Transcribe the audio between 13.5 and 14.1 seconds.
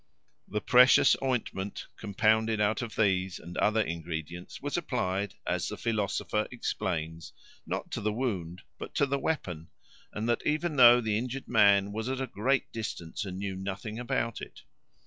nothing